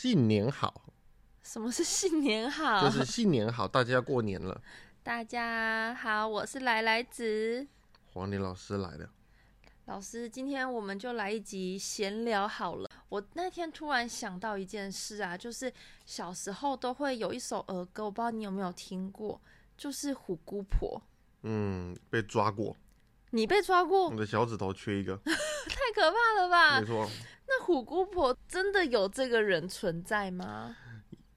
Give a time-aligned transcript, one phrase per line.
[0.00, 0.92] 新年好，
[1.42, 2.88] 什么是新年好？
[2.88, 4.62] 就是新年好，大家要过年了。
[5.02, 7.66] 大家好，我是来来子
[8.12, 9.10] 黄年老师来了，
[9.86, 10.30] 老师。
[10.30, 12.88] 今天我们就来一集闲聊好了。
[13.08, 15.72] 我那天突然想到一件事啊，就是
[16.06, 19.40] 小时候都会有一首儿歌，我不知道你有没有听过，
[19.76, 20.90] 就是《虎姑婆》。
[21.42, 22.76] 嗯，被抓过，
[23.30, 26.86] 你被抓过我，的小指头缺一个， 太可怕了吧没？
[26.86, 27.08] 错，
[27.46, 30.76] 那虎姑婆真的有这个人存在吗？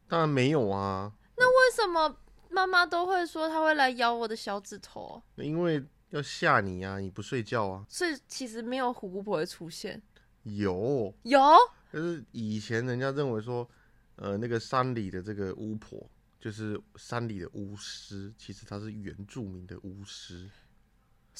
[0.07, 2.17] 当然没有啊，那为什么
[2.49, 5.21] 妈妈都会说她会来咬我的小指头？
[5.35, 10.01] 因为要吓你啊，你不睡觉啊，所以其实没有虎姑婆会出现。
[10.43, 11.39] 有，有
[11.93, 13.69] 就是以前人家认为说，
[14.15, 20.49] 呃，那个山里的这个巫婆，就是山里的巫师，其实她是原住民的巫师，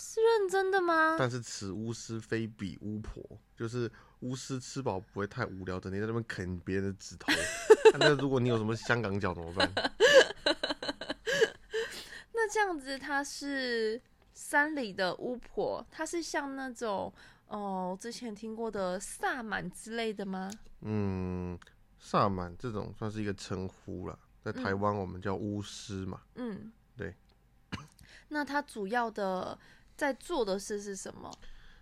[0.03, 1.15] 是认真的吗？
[1.19, 3.23] 但是此巫师非彼巫婆，
[3.55, 3.89] 就是
[4.21, 7.31] 巫师吃饱不会太无聊，整天在那边啃别人的指头。
[7.99, 9.71] 那如果你有什么香港脚怎么办？
[12.33, 14.01] 那这样子，她是
[14.33, 17.13] 山里的巫婆，她是像那种
[17.47, 20.49] 哦，之前听过的萨满之类的吗？
[20.81, 21.59] 嗯，
[21.99, 26.21] 萨满这种算是一个称呼了，在台湾我们叫巫师嘛。
[26.35, 27.13] 嗯，对。
[28.29, 29.59] 那她主要的
[30.01, 31.31] 在做的事是什么？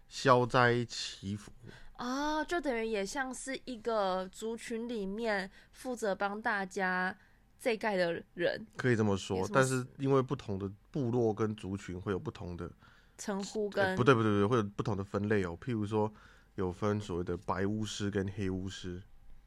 [0.10, 1.54] 消灾祈福，
[1.94, 7.16] 啊、就等于也像是一个族群里面负责帮大家
[7.58, 12.70] 这盖的人可以这么说但是因为不同的部落跟族群会有不同的，
[13.18, 15.58] 称呼呃跟不对不对不对，会有不同的分类哦。
[15.62, 16.14] 譬如说，
[16.56, 19.02] 有分所谓的白巫师跟黑巫师。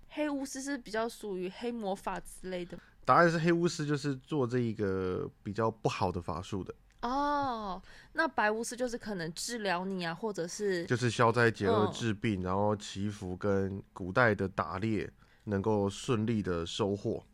[0.08, 7.82] 黑巫师是比较属于黑魔法之类的答案是黑巫师就是做这一个比较不好的法术的，哦。
[8.14, 15.10] 那白巫师就是可能治疗你啊，或者是就是消灾解厄、嗯治病，然后祈福跟古代的打猎
[15.44, 17.24] 能够顺利的收获。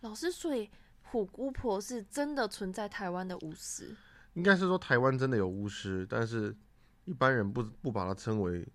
[0.00, 0.68] 老师，所以
[1.02, 3.94] 虎姑婆是真的存在台湾的巫师
[4.34, 6.54] 应该是说台湾真的有巫师，但是
[7.04, 8.66] 一般人不不把它称为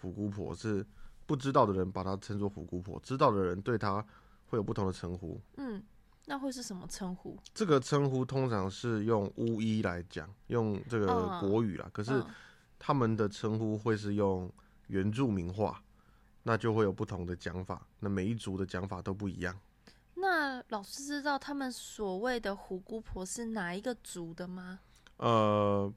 [0.00, 0.84] 虎姑婆，是
[1.24, 4.04] 不知道的人把它称作虎姑婆，知道的人对她
[4.46, 5.40] 会有不同的称呼。
[5.56, 5.82] 嗯，
[6.28, 7.38] 那会是什么称呼？
[7.54, 12.26] 这个称呼通常是用巫医来讲，用这个嗯国语啦，可是嗯
[12.78, 14.52] 他们的称呼会是用
[14.88, 15.82] 原住民话，
[16.42, 17.86] 那就会有不同的讲法。
[18.00, 19.58] 那每一族的讲法都不一样。
[20.16, 24.80] 那老师知道他们所谓的虎姑婆是哪一个族的吗？
[25.16, 25.90] 呃，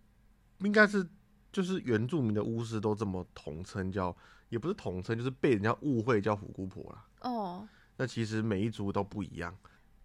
[0.59, 1.05] 应该是
[1.51, 4.15] 就是原住民的巫师都这么统称叫，
[4.47, 7.05] 也不是统称，就是被人家误会叫虎姑婆啦。
[7.19, 7.67] 哦，
[7.97, 9.53] 那其实每一族都不一样。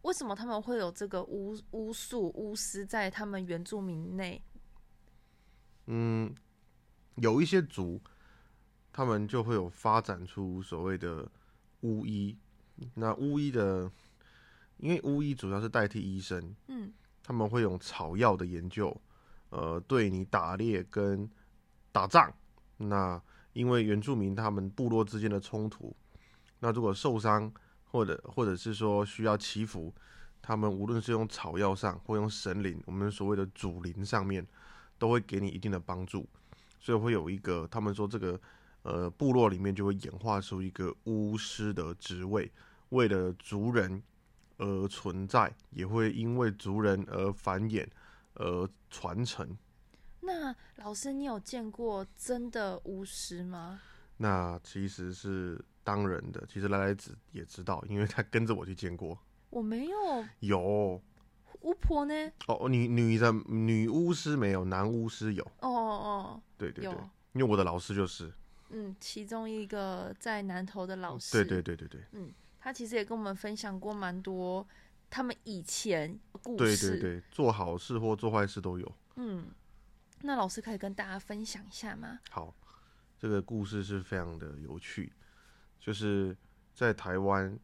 [0.06, 4.41] 为什么他们会有这个巫巫术巫师在他们原住民内？
[5.87, 6.33] 嗯，
[7.17, 8.00] 有一些族，
[8.93, 11.28] 他们就会有发展出所谓的
[11.81, 12.39] 巫医。
[12.95, 13.91] 那巫医的，
[14.77, 16.93] 因为巫医主要是代替医生，嗯，
[17.25, 18.97] 他们会用草药的研究，
[19.50, 21.28] 呃，对你打猎跟
[21.91, 22.33] 打仗。
[22.77, 23.21] 那
[23.55, 25.97] 因为原住民他们部落之间的冲突，
[26.61, 27.53] 那如果受伤
[27.97, 29.91] 或者或者是说需要祈福，
[30.43, 34.47] 他们无论是用草药上或用神灵，我们所谓的主灵上面，
[34.99, 36.29] 都会给你一定的帮助。
[36.79, 38.39] 所以会有一个，他们说这个
[38.83, 42.53] 呃部落里面就会演化出一个巫师的职位，
[42.91, 44.03] 为了族人
[44.59, 47.87] 而存在，也会因为族人而繁衍
[48.34, 49.57] 而传承。
[50.21, 53.81] 那老师，你有见过真的巫师吗？
[54.19, 59.17] 那其实是当然的，其实来来子也知道，因为他跟着我去见过。
[59.51, 61.01] 我没有有
[61.61, 62.13] 巫婆呢。
[62.49, 65.45] 哦，女女的女巫师没有，男巫师有。
[65.61, 68.33] 哦哦，对对对有，因为我的老师就是。
[68.71, 74.67] 嗯，其中一个在南投的老师，对对对对对嗯他其实也跟我们分享过蛮多
[75.09, 76.99] 他们以前故对事。
[76.99, 78.93] 对对，做好事或做坏事都有。
[79.15, 79.47] 嗯，
[80.22, 82.19] 那老师可以跟大家分享一下吗？
[82.28, 82.53] 好，
[83.16, 85.13] 这个故事是非常的有趣，
[85.86, 86.36] 就是
[86.74, 87.56] 在台湾，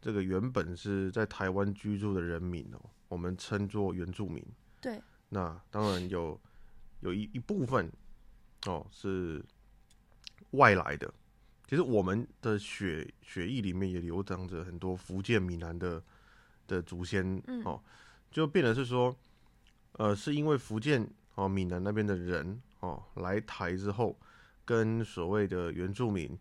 [0.00, 4.42] 这个原本是在台湾居住的人民哦，我们称作原住民。
[4.80, 6.40] 对，那当然有
[7.00, 7.92] 有一一部分
[8.64, 9.44] 哦是
[10.52, 11.12] 外来的，
[11.68, 16.02] 其实我们的血血液里面也流淌着很多福建闽南的
[16.66, 17.82] 的祖先嗯哦，
[18.30, 19.14] 就变得是说，
[19.92, 24.18] 呃，是因为福建哦闽南那边的人哦来台之后，
[24.64, 26.34] 跟所谓的原住民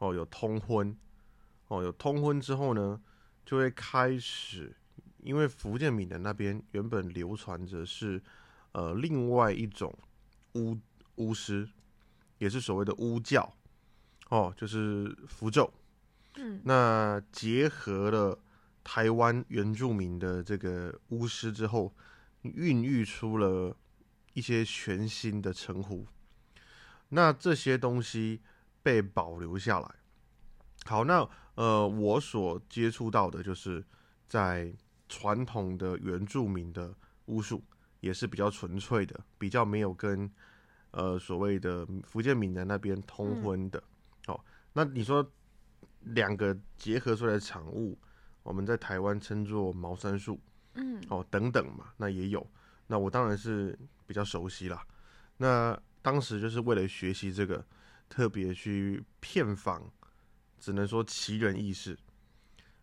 [0.00, 0.94] 哦有通婚，
[1.68, 3.00] 哦有通婚之后呢，
[3.46, 4.74] 就会开始，
[5.22, 8.20] 因为福建闽南那边原本流传着是
[8.72, 9.96] 呃另外一种
[10.54, 10.76] 巫
[11.16, 11.68] 巫师，
[12.38, 13.54] 也是所谓的巫教，
[14.30, 15.72] 哦，就是符咒。
[16.36, 18.38] 嗯那结合了
[18.82, 21.94] 台湾原住民的这个巫师之后，
[22.42, 23.76] 孕育出了
[24.32, 26.06] 一些全新的称呼。
[27.10, 28.40] 那这些东西
[28.82, 29.94] 被保留下来。
[30.84, 33.84] 好，那呃，我所接触到的就是
[34.28, 34.72] 在
[35.08, 36.94] 传统的原住民的
[37.26, 37.62] 巫术，
[38.00, 40.30] 也是比较纯粹的，比较没有跟
[40.92, 43.82] 呃所谓的福建闽南那边通婚的。
[44.26, 44.40] 哦、
[44.72, 45.28] 那你说
[46.00, 47.98] 两个结合出来的产物，
[48.42, 50.40] 我们在台湾称作茅山术，
[50.74, 52.46] 嗯哦等等嘛，那也有。
[52.86, 54.84] 那我当然是比较熟悉啦。
[55.36, 57.64] 那当时就是为了学习这个，
[58.10, 59.90] 特别去骗访，
[60.58, 61.96] 只能说奇人异事。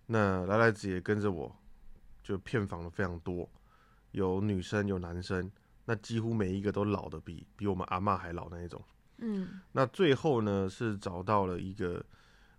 [0.08, 1.56] 那来来子也跟着我，
[2.24, 3.48] 就骗访了非常多，
[4.12, 5.52] 有女生有男生，
[5.86, 8.84] 那几乎每一个都老的比比我们阿妈还老那一种。
[9.18, 12.04] 嗯那最后呢，是找到了一个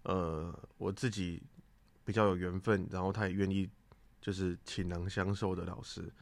[0.03, 1.43] 呃，我自己
[2.05, 3.69] 比较有缘分，然后他也愿意
[4.21, 6.13] 就是倾囊相授的老师，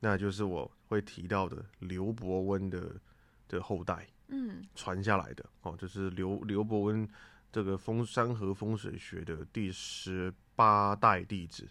[0.00, 3.00] 那就是我会提到的刘伯温的
[3.48, 7.08] 的后代嗯传下来的哦，就是刘刘伯温
[7.52, 11.68] 这个风山河风水学的第十八代弟子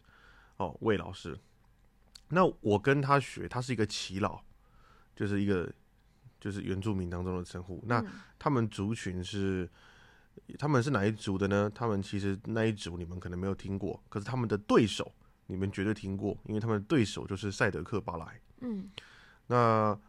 [0.58, 1.38] 哦，魏老师。
[2.30, 4.42] 那我跟他学，他是一个耆老，
[5.16, 5.70] 就是一个
[6.40, 7.84] 就是原住民当中的称呼。
[7.86, 8.08] 那嗯
[8.40, 9.70] 他们族群是，
[10.58, 11.70] 他们是哪一族的呢？
[11.74, 15.12] 他们其实那一族你们可能没有听过，可是他们的对手
[15.48, 18.40] 你们绝对听过，因为他们的对手就是赛德克巴莱。
[18.62, 18.90] 嗯
[19.48, 20.00] 那呃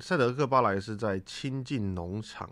[0.00, 2.50] 赛德克巴莱是在亲近农场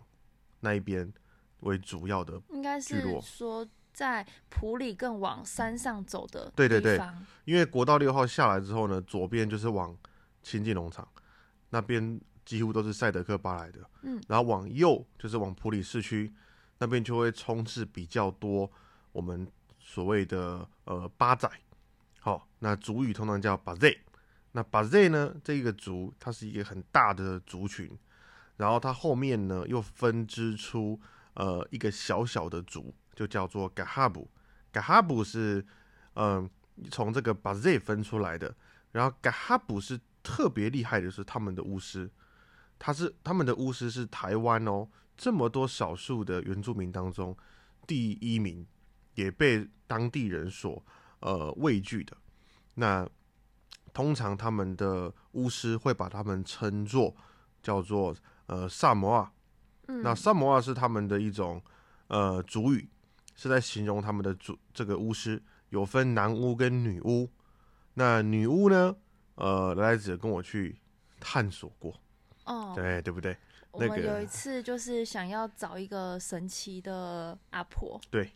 [0.60, 1.12] 那一边
[1.60, 7.00] 为主要的，应该是说在普里更往山上走的对对对
[7.44, 9.96] 因为国道六号下来之后呢，左边就是往
[10.42, 11.06] 亲近农场
[11.70, 16.32] 那边几乎都是赛德克巴莱的，嗯，然后往右就是往普里市区
[16.78, 18.70] 那边就会充斥比较多
[19.12, 19.46] 我们
[19.78, 21.50] 所谓的呃巴仔，
[22.20, 23.98] 好、那主语通常叫巴 Z，
[24.56, 27.90] 那巴 Z 呢这个族它是一个很大的族群，
[28.56, 30.98] 然后它后面呢又分支出
[31.34, 34.30] 呃一个小小的族，就叫做嘎哈布，
[34.72, 35.62] 嘎哈布是
[36.14, 36.48] 嗯、
[36.90, 38.56] 从这个巴 Z 分出来的，
[38.92, 42.10] 然后嘎哈布是特别厉害的是他们的巫师，
[42.78, 44.88] 他是他们的巫师是台湾哦
[45.18, 47.36] 这么多少数的原住民当中
[47.86, 48.66] 第一名，
[49.16, 50.82] 也被当地人所
[51.20, 52.16] 呃畏惧的。
[52.76, 53.06] 那
[53.96, 57.16] 通常他们的巫师会把他们称作
[57.62, 58.14] 叫做
[58.44, 59.32] 呃萨摩亚，
[59.88, 61.62] 嗯那萨摩亚是他们的一种
[62.08, 62.90] 呃主语，
[63.34, 67.26] 是在形容他们的主这个巫师有分男巫跟女巫。
[67.94, 68.94] 那女巫呢，
[69.36, 70.78] 呃，来来子跟我去
[71.18, 71.98] 探索过，
[72.44, 73.34] 哦，对对不对？
[73.70, 78.30] 我们有一次就是想要找一个神奇的阿婆，对，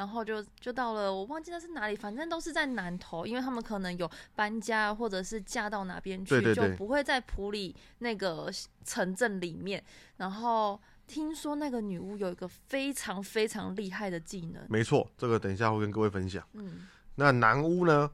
[0.00, 8.50] 然后就就到了我忘记那是哪里，反正都是在南头，因为他们可能有搬家或者是嫁到哪边去，对对对就不会在普里那个
[8.82, 9.84] 城镇里面。
[10.16, 16.42] 然后听说那个女巫有一个非常非常厉害的技能，没错，这个等一下会跟各位分享。
[16.54, 18.10] 嗯那男巫呢？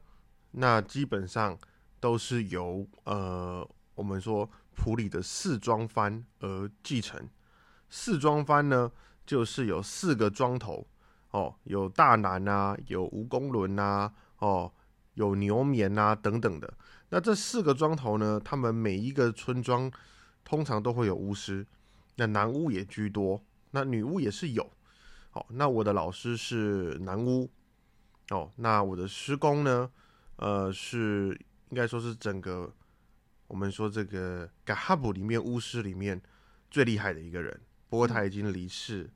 [0.51, 1.57] 那基本上
[2.01, 7.29] 都是由呃我们说普里的四庄藩而继承。
[7.89, 8.91] 四庄藩呢，
[9.25, 10.85] 就是有四个庄头
[11.31, 14.71] 哦，有大南啊，有蜈蚣轮啊，哦，
[15.15, 16.73] 有牛眠啊等等的。
[17.09, 19.91] 那这四个庄头呢，他们每一个村庄
[20.43, 21.65] 通常都会有巫师，
[22.15, 24.69] 那男巫也居多，那女巫也是有。
[25.33, 27.49] 哦，那我的老师是男巫，
[28.29, 29.91] 哦，那我的师公呢，
[30.37, 32.73] 呃，是应该说是整个
[33.47, 36.21] 我们说这个嘎哈布里面巫师里面
[36.71, 39.09] 最厉害的一个人，不过他已经离世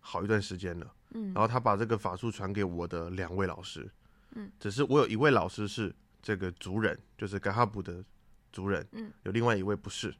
[0.00, 0.92] 好一段时间了。
[1.10, 1.32] 嗯。
[1.34, 3.90] 然后他把这个法术传给我的两位老师，
[4.32, 8.04] 嗯，只是我有一位老师是这个族人，就是嘎哈布的
[8.52, 10.14] 族人，嗯，有另外一位不是，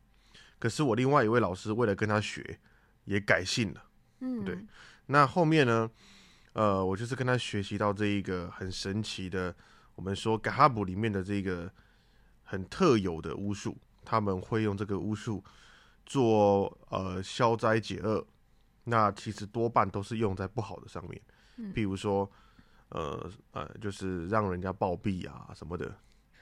[0.59, 2.59] 可是我另外一位老师为了跟他学，
[3.05, 3.85] 也改姓了。
[4.21, 4.59] 嗯，对。
[5.07, 5.91] 那后面呢，
[6.53, 9.55] 呃，我就是跟他学习到这一个很神奇的，
[9.95, 11.73] 我们说嘎哈布里面的这个
[12.45, 15.43] 很特有的巫术，他们会用这个巫术
[16.07, 18.27] 做呃消灾解厄。
[18.85, 21.21] 那其实多半都是用在不好的上面，
[21.57, 22.31] 嗯譬如说，
[22.89, 25.95] 呃呃，就是让人家暴毙啊什么的。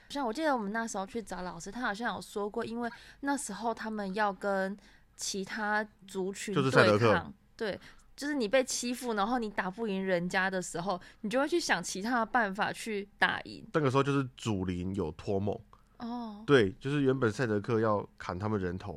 [0.09, 4.75] 像我记得我们那时候去找老师，他好像有说过，因为那时候他们要跟
[5.15, 7.79] 其他族群就是赛德克对，
[8.15, 13.63] 就是你被欺负，然后你打不赢人家的时候，你就会去想其他的办法去打赢。
[13.73, 15.55] 那个时候就是祖灵有托梦，
[15.97, 18.93] 哦，对，就是原本赛德克要砍他们人头，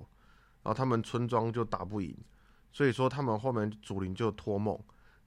[0.63, 2.17] 然后他们村庄就打不赢，
[2.73, 4.79] 所以说他们后面祖灵就托梦，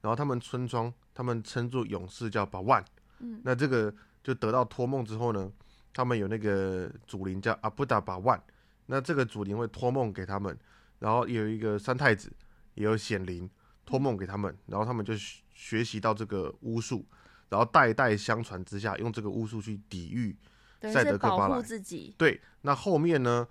[0.01, 2.83] 然后他们村庄他们称作勇士叫把万。
[3.19, 5.51] 嗯，那这个就得到托梦之后呢，
[5.93, 8.41] 他们有那个祖灵叫阿布达把万，
[8.87, 10.57] 那这个祖灵会托梦给他们，
[10.99, 12.31] 然后也有一个三太子，
[12.73, 13.49] 也有显灵
[13.85, 17.05] 托梦给他们，然后他们就学学习到这个巫术，
[17.49, 20.35] 然后代代相传之下，用这个巫术去抵御。
[20.81, 22.13] 赛德是保护克巴莱自己。
[22.17, 23.47] 对，那后面呢，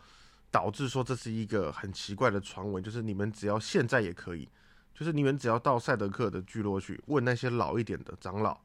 [0.54, 4.48] 导致说这是一个很奇怪的传闻，就是你们只要现在也可以，
[4.94, 8.56] 就是你们只要到赛德克的聚落去问那些老一点的长老，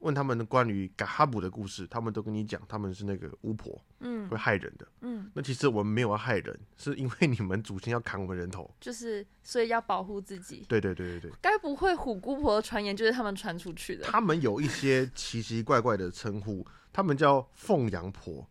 [0.00, 4.88] 问他们关于嘎哈卜的故事，他们都跟你讲他们是那个巫婆嗯会害人的。
[5.02, 8.74] 嗯，那其实我们没有要害人，是因为你们祖先要砍我们人头。
[8.80, 10.64] 就是所以要保护自己。
[10.66, 14.06] 对对对对对，该不会虎姑婆的传言就是他们传出去的？
[14.06, 18.48] 他们有一些奇奇怪怪的称呼，他们叫凤阳婆。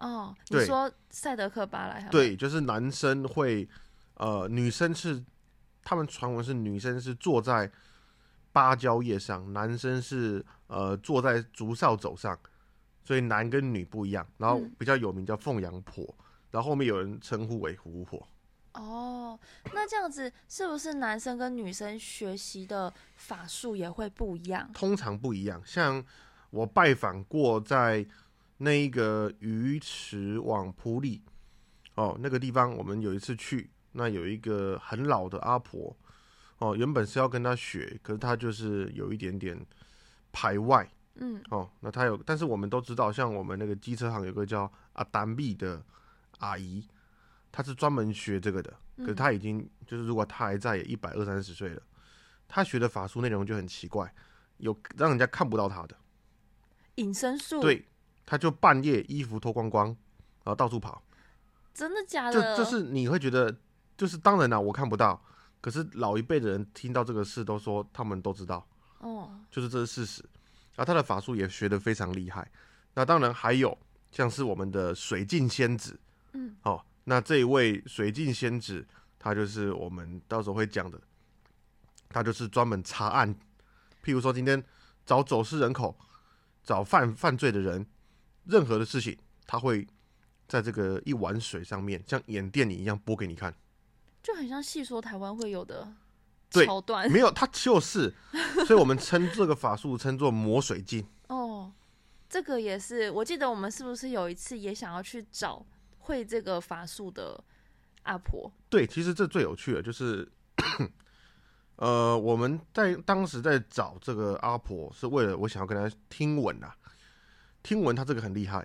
[0.00, 2.08] 哦，你对说赛德克巴莱？
[2.10, 3.68] 对，就是男生会，
[4.14, 5.22] 呃，女生是，
[5.82, 7.70] 他们传闻是女生是坐在
[8.52, 12.38] 芭蕉叶上，男生是呃坐在竹扫帚上，
[13.02, 14.26] 所以男跟女不一样。
[14.38, 16.04] 然后嗯比较有名叫凤阳婆，
[16.50, 18.28] 然后后面有人称呼为胡婆。
[18.74, 19.38] 哦，
[19.72, 24.68] 那这样子是不是男生跟女生学习的法术也会不一样？
[24.74, 25.62] 通常不一样。
[25.64, 26.04] 像
[26.50, 28.04] 我拜访过在
[28.64, 31.22] 那一个鱼池往埔里。
[31.94, 35.96] 哦那个地方，我们有一次去，那有一个很老的阿婆。
[36.58, 39.64] 哦，原本是要跟她学，可是她就是有一点点
[40.32, 40.90] 排外。
[41.14, 41.40] 嗯。
[41.50, 41.70] 哦。
[41.78, 45.80] 那她有，但是我们都知道，像我们那个机车行有个叫阿丹碧的
[46.38, 46.84] 阿姨，
[47.52, 51.82] 她是专门学这个的，可是她已经就是如果她还在，也一百二三十岁了，
[52.48, 54.12] 她学的法术内容就很奇怪，
[54.56, 55.96] 有让人家看不到她的。
[56.96, 57.84] 隐身术，，对，
[58.26, 61.02] 他就半夜衣服脱光光，然后到处跑，
[61.72, 62.56] 真的假就的？
[62.56, 63.54] 就是你会觉得，
[63.96, 65.20] 就是当然啦、我看不到，
[65.60, 68.66] 可是老一辈的人听到这个事都说他们都知道，
[68.98, 70.24] 哦，就是这是事实。
[70.74, 72.50] 然后他的法术也学得非常厉害。
[72.94, 73.76] 那当然还有
[74.10, 75.98] 像是我们的水镜仙子，
[76.32, 78.84] 嗯，哦，那这一位水镜仙子，
[79.18, 81.00] 他就是我们到时候会讲的，
[82.08, 83.32] 他就是专门查案，
[84.02, 84.62] 譬如说今天
[85.06, 85.96] 找走失人口，
[86.62, 87.86] 找犯犯罪的人，
[88.46, 89.86] 任何的事情，他会
[90.46, 93.54] 在这个一碗水上面，像演电影一样播给你看。
[94.22, 95.92] 就很像戏说台湾会有的
[96.50, 98.12] 对桥段没有，他就是，
[98.66, 101.06] 所以我们称这个法术称作魔水镜。
[101.28, 101.72] 哦。
[102.26, 105.64] 这个也是，我记得我们是不是有一次也想要去找
[105.98, 107.38] 会这个法术的
[108.02, 108.50] 阿婆？
[108.68, 110.28] 对，其实这最有趣的就是，
[111.76, 116.74] 呃，我们在当时在找这个阿婆，是为了我想要跟她听闻啊，
[117.64, 118.64] 听闻他这个很厉害。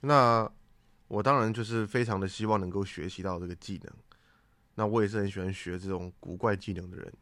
[0.00, 0.50] 那
[1.08, 3.92] 我当然就是非常的希望能够学习到这个技能。
[4.76, 7.12] 那我也是很喜欢学这种古怪技能的人。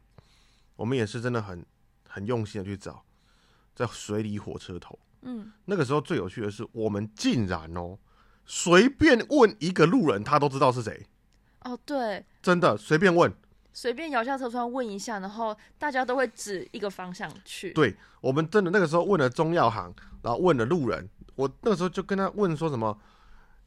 [0.77, 1.65] 我们也是真的很
[2.07, 3.03] 很用心的去找，
[3.75, 4.97] 在水里火车头。
[5.23, 7.97] 嗯，那个时候最有趣的是，我们竟然哦，
[8.45, 11.07] 随便问一个路人，他都知道是谁。
[11.61, 13.33] 哦，对，真的随便问，
[13.71, 17.71] 随便摇下车窗问一下，然后大家都会指一个方向去。
[17.73, 22.99] 对我们真的那个时候问了中药行，然后问了路人，我那个时候就跟他问说什么，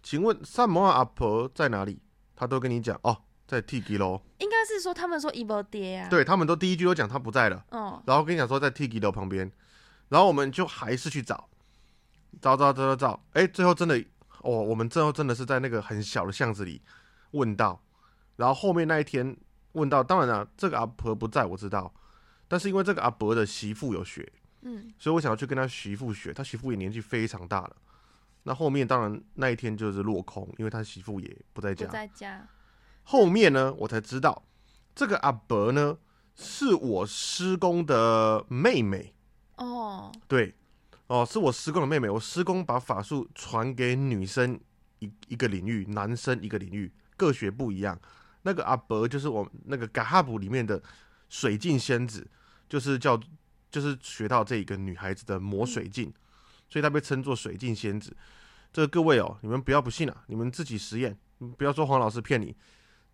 [0.02, 2.00] 请问萨摩亚阿婆在哪里？
[2.35, 3.16] 他都跟你讲哦，
[3.47, 9.50] 在 T 吉楼，应该是说他们说伊波爹啊。，对他们都第一句都讲他不在了，哦，然后跟你讲说在 T 吉楼旁边，
[10.09, 11.49] 然后我们就还是去找，
[12.40, 13.97] 找找找找找，哎，最后真的
[14.40, 16.82] 哦，我们最后真的是在那个很小的巷子里
[17.30, 17.80] 问到，
[18.35, 19.37] 然后后面那一天
[19.73, 21.93] 问到，当然了，这个阿婆不在我知道，
[22.49, 24.33] 但是因为这个阿伯的媳妇有学。
[24.64, 27.76] 嗯，所以我想要去跟他媳妇学，他媳妇也年纪非常大了。
[28.45, 31.91] 那后面当然那一天就是落空，因为他媳妇也不在不家。
[31.91, 32.47] 在家。
[33.02, 34.45] 后面呢，我才知道
[34.95, 35.99] 这个阿伯呢
[36.37, 39.12] 是我师公的妹妹，
[39.57, 40.55] 哦，对，
[41.09, 42.09] 哦，是我师公的妹妹。
[42.09, 44.61] 我师公把法术传给女生
[45.00, 48.00] 一一个领域，男生一个领域，各学不一样。
[48.42, 50.82] 那个阿伯就是我那个嘎哈卜里面的
[51.28, 52.26] 水镜仙子，
[52.68, 53.20] 就是叫
[53.70, 56.12] 就是学到这个女孩子的魔水镜，
[56.68, 58.16] 所以她被称作水镜仙子。
[58.72, 61.16] 这个各位哦，你们不要不信啊，你们自己实验，
[61.56, 62.56] 不要说黄老师骗你。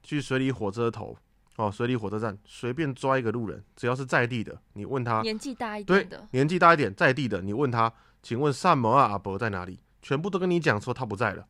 [0.01, 1.19] 去水里火车头
[1.57, 6.29] 哦，水里火车站随便抓一个路人，只要是在地的，你问他年纪大一对点的。
[6.31, 7.93] 年纪大一点，在地的，你问他，
[8.23, 9.81] 请问萨摩尔阿伯在哪里？
[10.01, 11.45] 全部都跟你讲说他不在了，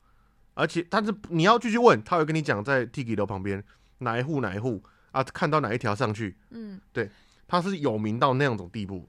[0.59, 3.63] 而且但是你要继续问，他会跟你讲在 T K 楼旁边
[3.99, 7.09] 哪一户哪一户啊，看到哪一条上去，嗯，对
[7.47, 9.09] 他是有名到那样种地步。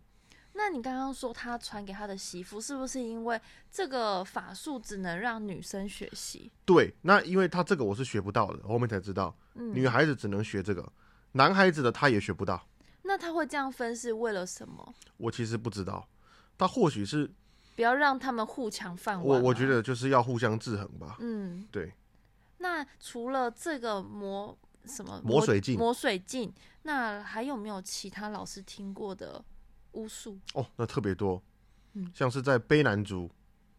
[0.54, 3.42] 那你刚刚说他传给他的媳妇，是不是因为
[3.72, 6.52] 这个法术只能让女生学习？
[6.66, 10.88] 对，那因为他这个我是学不到的，后面才知道，嗯，女孩子只能学这个，
[11.32, 12.68] 男孩子的他也学不到。
[13.02, 14.94] 那他会这样分是为了什么？
[15.18, 16.08] 我其实不知道，
[16.60, 17.32] 他或许是
[17.80, 19.26] 不要让他们互抢饭碗。
[19.26, 21.16] 我我觉得就是要互相制衡吧。
[21.22, 21.94] 嗯，对，
[22.58, 29.42] 那除了这个魔什么魔水镜魔水镜，那还有没有其他老师听过的
[29.94, 30.38] 巫术？
[30.56, 31.42] 哦，那特别多，
[31.94, 33.32] 嗯像是在卑南族，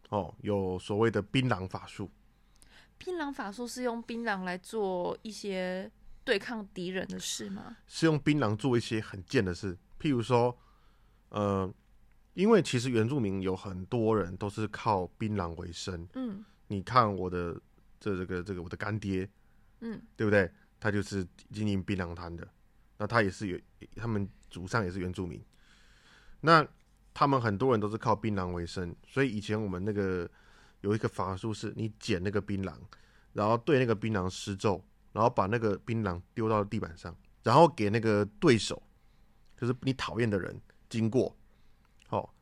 [0.09, 2.09] 哦，有所谓的槟榔法术，
[2.97, 5.91] 槟榔法术是用槟榔来做一些
[6.23, 7.77] 对抗敌人的事吗？
[7.85, 10.57] 是用槟榔做一些很贱的事，譬如说，
[11.29, 11.71] 呃，
[12.33, 16.07] 因为其实原住民有很多人都是靠槟榔为生。
[16.13, 16.43] 嗯。
[16.67, 17.59] 你看我的
[17.99, 19.29] 这这个这个我的干爹，
[19.81, 20.01] 嗯。
[20.15, 20.51] 对不对？
[20.79, 22.47] 他就是经营槟榔摊的，
[22.97, 23.61] 那他也是原
[23.95, 25.39] 他们祖上也是原住民，
[26.39, 26.67] 那
[27.13, 30.27] 他们很多人都是靠槟榔为生，所以以前我们那个
[30.79, 32.73] 有一个法术是，你捡那个槟榔，
[33.33, 38.81] 然后对那个槟榔施咒，然后把那个槟榔丢到地板上，然后给那个对手，
[39.55, 40.59] 就是你讨厌的人
[40.89, 41.37] 经过，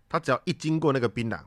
[0.09, 1.39] 哦，他只要一经过那个槟榔，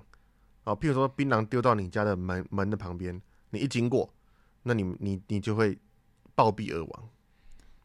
[0.64, 4.14] 哦，譬如说槟榔丢到你家的门门的旁边，你一经过，
[4.62, 5.78] 那你你你就会
[6.35, 7.09] 暴毙而亡。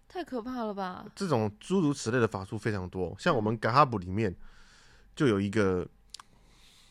[0.07, 1.05] 太可怕了吧！
[1.13, 4.33] 这种诸如此类的法术非常多，像我们嘎哈布里面
[5.15, 5.85] 就有一个，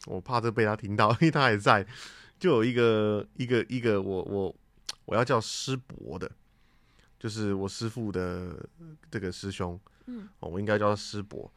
[0.05, 1.87] 我怕这被他听到，因为他还在，
[2.39, 4.55] 就有一个一个一个我我
[5.07, 6.31] 我要叫师伯的，
[7.19, 8.69] 就是我师傅的
[9.11, 11.51] 这个师兄，嗯，哦，我应该叫他师伯。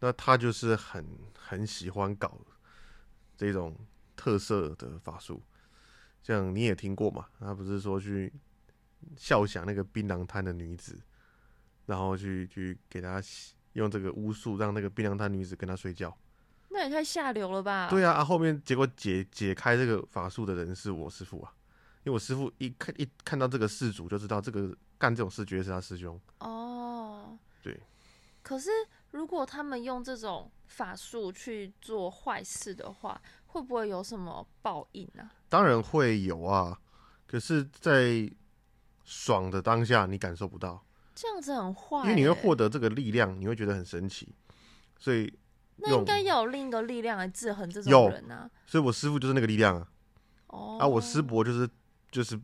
[0.00, 1.04] 那他就是很
[1.38, 2.38] 很喜欢搞
[3.36, 3.76] 这种
[4.14, 5.42] 特色的法术，
[6.22, 7.26] 像你也听过嘛？
[7.38, 8.32] 他不是说去
[9.16, 11.00] 笑响那个槟榔摊的女子，
[11.86, 13.22] 然后去去给他
[13.72, 16.16] 用这个巫术让那个槟榔摊女子跟他睡觉。
[16.68, 17.88] 那也太下流了吧！
[17.88, 21.54] 对啊，啊后面结果解解开这个法术的人是我师傅啊，
[22.04, 26.20] 因为我师傅一看一看到这个事主就知道这个干这种事绝对是他师兄。
[26.40, 27.80] 哦，对。
[28.42, 28.68] 可是
[29.16, 35.32] 如果他们用这种法术去做坏事的话，会不会有什么报应啊？
[35.48, 36.78] 当然会有啊，
[37.26, 38.30] 可是，在
[39.06, 44.34] 爽的当下你感受不到，这样子很坏、因为你会欸获得这个力量，你会觉得很神奇。
[44.98, 45.32] 所以，
[45.76, 48.50] 那应该要有另一个力量来制衡这种人啊。
[48.66, 49.88] 所以我师傅就是那个力量啊。
[50.48, 51.66] 哦，啊，我师伯就是
[52.10, 52.38] 就是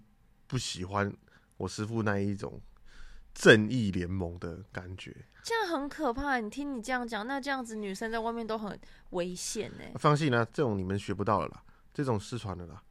[0.46, 1.14] 不喜欢
[1.58, 2.58] 我师傅那一种
[3.34, 5.14] 正义联盟的感觉。
[5.42, 6.38] 这样很可怕。
[6.38, 8.78] 你听你这样讲，那这样子女生在外面都很
[9.10, 12.82] 危险呢、放心啦，这种你们学不到了啦，这种失传的啦。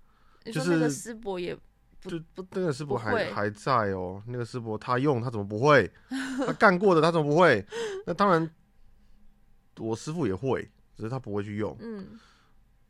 [0.43, 1.55] 你说那个师伯也
[2.01, 5.89] 不就不那个师伯还还在哦，那个师伯他用他怎么不会？
[6.45, 7.65] 他干过的他怎么不会？
[8.05, 8.49] 那当然，
[9.77, 11.77] 我师傅也会，只是他不会去用。
[11.79, 12.19] 嗯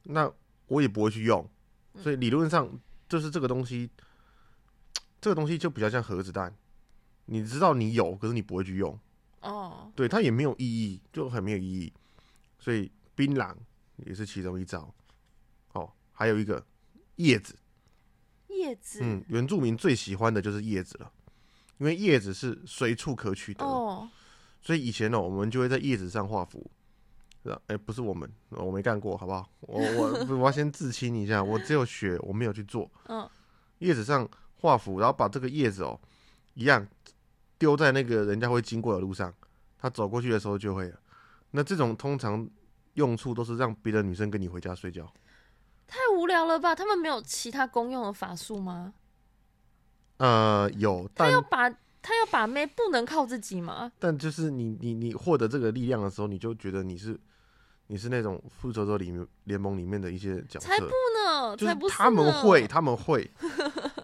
[0.03, 0.31] 那
[0.67, 1.47] 我也不会去用，
[1.93, 2.67] 嗯所以理论上
[3.07, 3.91] 就是这个东西，
[5.19, 6.51] 这个东西就比较像核子弹，
[7.31, 8.99] 你知道你有，可是你不会去用，
[9.39, 11.93] 哦对它也没有意义，就很没有意义。
[12.59, 13.55] 所以槟榔
[14.05, 14.93] 也是其中一招。
[15.71, 16.61] 哦，还有一个
[17.15, 17.55] 叶子，
[18.47, 21.09] 叶子、嗯，原住民最喜欢的就是叶子了，
[21.77, 24.09] 因为叶子是随处可取的，哦
[24.61, 26.69] 所以以前呢、我们就会在叶子上画符。
[27.43, 27.59] 是吧？
[27.67, 29.49] 哎、不是我们，我没干过，好不好？
[29.61, 32.91] 我我 我要先自清一下，我只有学，我没有去做。
[33.07, 33.27] 嗯
[33.79, 35.99] 叶子上画符，然后把这个叶子哦，
[36.53, 36.87] 一样
[37.62, 39.32] 丢在那个人家会经过的路上，
[39.78, 41.00] 他走过去的时候就会了。
[41.52, 42.50] 那这种通常
[42.95, 45.13] 用处都是让别的女生跟你回家睡觉。
[45.86, 46.74] 太无聊了吧？
[46.74, 48.95] 他们没有其他公用的法术吗？
[50.17, 53.91] 呃，有，他要把他要把妹不能靠自己吗？
[54.00, 57.19] 但就是你你你获得这个力量的时候，你就觉得你是
[57.86, 63.30] 你是那种复仇者里面联盟里面的一些角色才不，呢，就才不是他们会，他们会，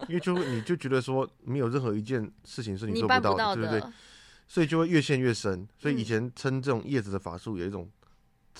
[0.08, 3.82] 因为就会你就觉得说没有任何一件事情是你做不到的到对不对？
[4.46, 5.68] 所以就会越陷越深。
[5.78, 7.88] 所以以嗯前称这种叶子的法术有一种，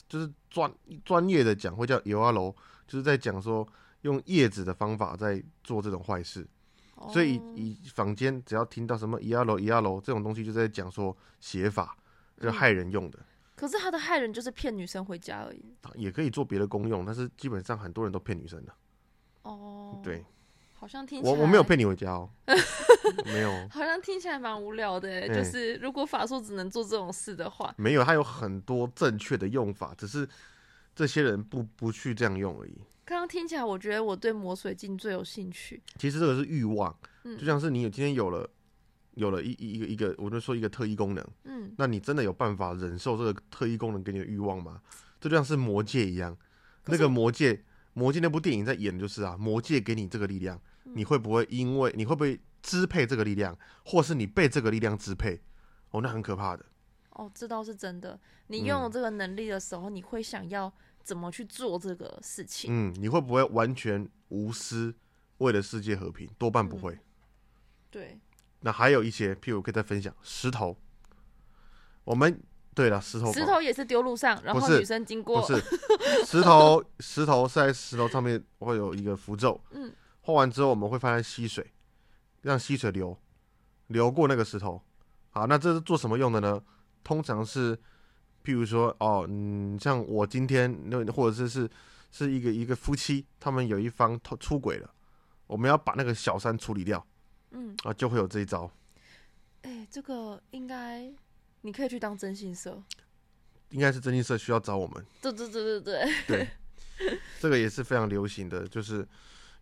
[0.09, 0.73] 就是专
[1.05, 2.55] 专业的讲会叫游阿楼，
[2.87, 3.67] 就是在讲说
[4.03, 6.47] 用叶子的方法在做这种坏事。
[7.13, 11.97] 所以哦以以坊间只要听到什么一阿楼一阿楼这种东西，就在讲说邪法，
[12.41, 13.21] 就嗯害人用的，
[13.55, 15.65] 可是他的害人就是骗女生回家而已。
[15.95, 18.75] 也可以做别的功用，但是基本上很多人都骗女生的。
[19.43, 20.25] 哦，对，
[20.79, 22.31] 好像听起来我我没有，骗你回家哦，
[23.27, 30.29] 没有好像听起来蛮无聊的就是如果法术只能做这种事的话，没有，它有很多正确的用法，只是
[30.95, 32.73] 这些人不不去这样用而已。
[33.05, 35.83] 刚刚听起来，我觉得我对魔水镜最有兴趣。
[35.99, 38.49] 其实这个是欲望，嗯就像是你有今天有了
[39.15, 44.81] 有了一一一个一个，我就说一个特异功能，嗯，那你真的有办法忍受这个特异功能给你的欲望吗？
[45.21, 46.37] 这就像是魔戒一样，
[46.85, 47.65] 那个魔戒，
[47.95, 50.61] 魔戒那部电影在演的就是啊，魔戒给你这个力量，嗯
[50.95, 55.41] 你会不会因为你会不会支配这个力量，或是你被这个力量支配？
[55.91, 56.65] 哦，那很可怕的。
[57.11, 58.19] 哦，这倒是真的。
[58.49, 60.73] 你拥有嗯这个能力的时候，你会想要
[61.03, 62.71] 怎么去做这个事情？
[62.73, 64.95] 嗯，你会不会完全无私
[65.39, 66.29] 为了世界和平？
[66.39, 66.93] 多半不会。
[66.93, 67.01] 嗯
[67.91, 68.21] 对，
[68.61, 70.77] 那还有一些，譬如可以再分享石头。
[72.05, 72.39] 我们
[72.75, 75.63] 对了，石头石头也是丢路上，然后女生经过，不是
[76.27, 79.91] 石头，石头是在石头上面会有一个符咒，嗯，
[80.29, 81.73] 画完之后我们会放在溪水，
[82.43, 83.17] 让溪水流
[83.87, 84.79] 流过那个石头。
[85.31, 86.63] 好，那这是做什么用的呢？
[87.03, 87.75] 通常是，
[88.45, 91.71] 譬如说，哦，嗯，像我今天那或者是是
[92.11, 94.95] 是一个一个夫妻，他们有一方偷出轨了，
[95.47, 97.03] 我们要把那个小三处理掉
[97.53, 98.71] 嗯，啊，就会有这一招。
[99.63, 101.11] 哎、这个应该
[101.63, 102.83] 你可以去当征信社。
[103.71, 105.03] 应该是征信社需要找我们。
[105.23, 106.13] 对对对对对，
[106.99, 109.09] 对， 这个也是非常流行的，就是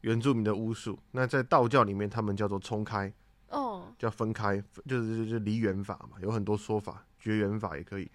[0.06, 0.96] 原住民的巫术。
[1.10, 3.12] 那在道教里面，他们叫做冲开，
[3.48, 8.08] 哦，叫分开，就是就是离缘法嘛，有很多说法，绝缘法也可以。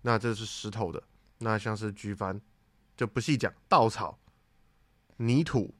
[0.00, 1.02] 那这是石头的，
[1.38, 2.40] 那像是菊幡，
[2.96, 4.18] 就不细讲，稻草、
[5.18, 5.74] 泥土，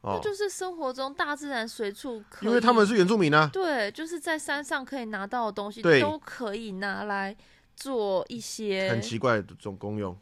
[0.00, 7.36] 哦，那就是生活中大自然随处可以，因为他们是原住民啊，对，就是在山上可以拿到的东西，对都可以拿来
[7.76, 10.18] 做一些很奇怪的这种功用。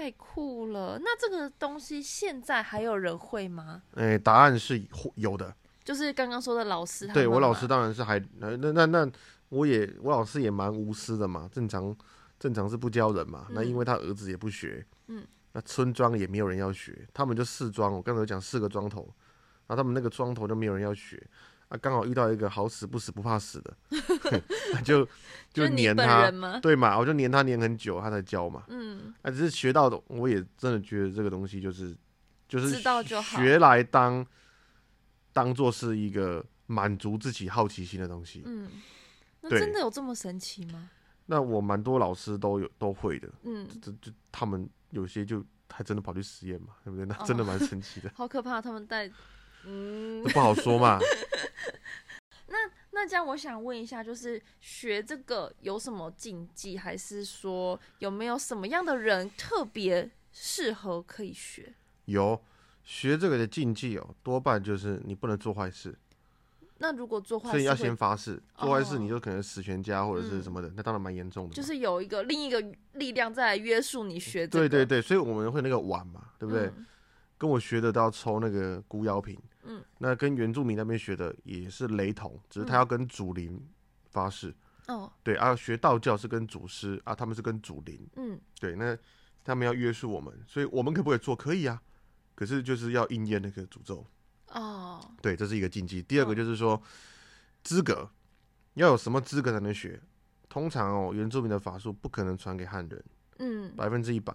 [0.00, 0.98] 太酷了。
[0.98, 3.82] 那这个东西现在还有人会吗？
[3.96, 4.82] 哎、答案是
[5.16, 5.54] 有的。
[5.84, 9.10] 就是刚刚说的老师对我老师当然是还呃那那那
[9.50, 11.94] 我也我老师也蛮无私的嘛，正常
[12.38, 13.46] 正常是不教人嘛。
[13.50, 19.02] 那因为他儿子也不学，嗯，那村庄也没有人要学，他们就四庄，我刚才讲四个庄头，
[19.66, 21.22] 然后他们那个庄头就没有人要学，
[21.70, 23.74] 啊，刚好遇到一个好死不死不怕死的
[24.84, 25.06] 就
[25.54, 26.30] 就黏他？
[26.60, 28.64] 对嘛，我就黏他黏很久，他才教嘛。
[28.68, 31.96] 嗯，啊，只是学到的，我也真的觉得这个东西就是
[32.48, 34.26] 就是知道就好学来当
[35.32, 38.42] 当做是一个满足自己好奇心的东西。
[38.44, 38.68] 嗯，
[39.40, 40.90] 那真的有这么神奇吗？
[41.26, 47.06] 那我蛮多老师都有都会的，嗯，这就他们有些就还真的跑去实验嘛，对不对？
[47.06, 49.08] 那哦真的蛮神奇的，好可怕，他们带，
[49.64, 50.98] 嗯这，不好说嘛。
[52.48, 52.56] 那
[52.90, 61.74] 那这样我想问一下，就是学这个有什么禁忌，还是说有没有什么样的人特别适合可以学？
[62.06, 62.42] 有
[62.82, 65.96] 学这个的禁忌哦，多半就是你不能做坏事，
[66.78, 71.54] 那如果做坏事所以要先发誓，做坏事哦你就可能死全家或者是嗯什么的，那当然蛮严重的。
[71.54, 72.60] 就是有一个另一个
[72.94, 76.66] 力量在约束你学这个，对对对，所以我们会那个碗嘛，对不对？
[76.66, 76.86] 嗯
[77.40, 79.34] 跟我学的都要抽那个孤妖瓶，
[79.70, 83.64] 嗯，那跟原住民那边学的也是雷同，只是他嗯要跟祖灵
[84.10, 84.54] 发誓，
[84.88, 88.96] 哦，对啊，学道教是跟祖师啊，他们是跟祖灵，嗯，对，那
[89.44, 91.36] 他们要约束我们，所以我们可不可以做？
[91.36, 91.80] 可以啊，
[92.34, 94.04] 可是就是要应验那个诅咒，
[94.48, 96.02] 哦，对，这是一个禁忌。
[96.02, 96.36] 第二个嗯。
[96.36, 96.82] 就是说
[97.62, 98.10] 资格
[98.74, 100.00] 要有什么资格才能学？
[100.48, 103.04] 通常哦，原住民的法术不可能传给汉人，
[103.38, 104.34] 嗯，百分之一百，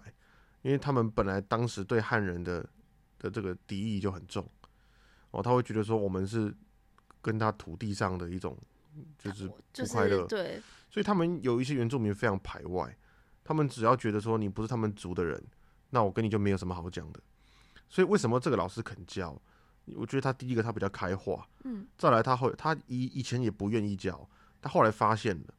[0.62, 2.66] 因为他们本来当时对汉人的
[3.18, 4.48] 的这个敌意就很重，
[5.36, 6.52] 哦，他会觉得说我们是
[7.20, 8.56] 跟他土地上的一种
[9.18, 12.96] 就是不快乐，是对，所以他们有一些原住民非常排外，
[13.44, 15.42] 他们只要觉得说你不是他们族的人，
[15.90, 17.20] 那我跟你就没有什么好讲的。
[17.90, 19.38] 所以为什么这个老师肯教？
[19.94, 24.28] 我觉得他第一个他比较开化，嗯，再来他后他以以前也不愿意教，
[24.62, 25.54] 他后来发现了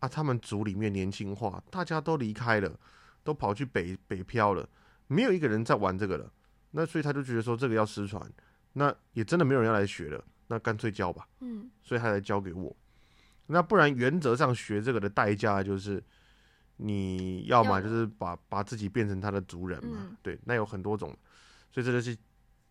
[0.00, 2.78] 啊，他们族里面年轻化，大家都离开了，
[3.24, 4.68] 都跑去北北漂了，
[5.06, 6.30] 没有一个人在玩这个了。
[6.70, 8.22] 那所以他就觉得说这个要失传，
[8.74, 11.26] 那也真的没有人要来学了，那干脆教吧。
[11.40, 12.76] 嗯，所以他才教给我。
[13.46, 16.02] 那不然原则上学这个的代价就是，
[16.76, 20.16] 你要么就是把把自己变成他的族人嘛，嗯。
[20.22, 21.16] 对，那有很多种，
[21.70, 22.16] 所以这就是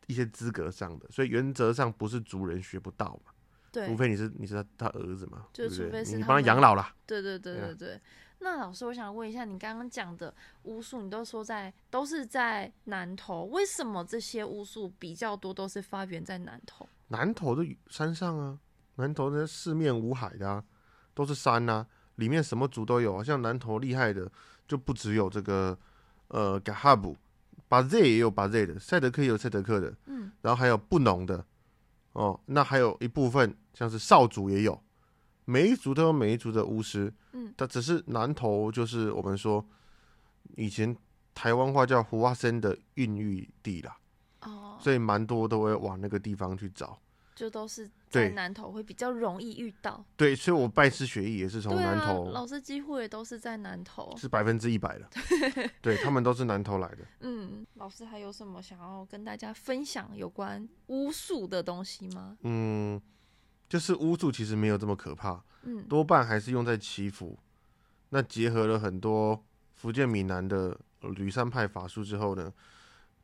[0.08, 3.32] 一些资格上的，所以原则上不是族人学不到嘛，
[3.72, 3.88] 对。
[3.88, 8.02] 除，非你是你是他他儿子嘛，就是他你帮他养老啦，对对对对对。
[8.44, 16.86] 那老师，我想问一下，你刚刚讲的巫术，你都说在都是在南投，为什么这些巫术比较多都是发源在南投？
[17.08, 18.60] 南投的山上啊，
[18.96, 20.64] 南投的四面无海的啊，
[21.14, 23.24] 都是山啊，里面什么族都有啊。
[23.24, 24.30] 像南投厉害的
[24.68, 25.78] 就不只有这个
[26.28, 27.16] 呃嘎哈布，
[27.70, 31.46] 巴 Z 也有巴 Z 的，赛德克也有赛德克的，嗯，然后还有布农的
[32.12, 34.84] 哦，那还有一部分像是少族也有，
[35.46, 39.66] 每一族都有每一族的巫师，嗯，它只是南投就是我们说
[40.56, 40.96] 以前
[41.34, 43.98] 台湾话叫胡阿森的孕育地啦，
[44.42, 47.00] 哦，所以蛮多都会往那个地方去找。
[47.36, 50.06] 就都是在南投会比较容易遇到。
[50.16, 54.16] 对，所以我拜师学艺也是从南投，老师几乎也都是在南投。
[54.16, 55.10] 是百分之一百的，
[55.82, 56.98] 对他们都是南投来的。
[57.22, 62.38] 嗯，老师还有什么想要跟大家分享有关巫术的东西吗？
[62.42, 63.02] 嗯，
[63.74, 67.36] 就是巫术其实没有这么可怕，嗯，多半还是用在祈福。
[68.10, 72.54] 那结合了很多福建闽南的吕山派法术之后呢，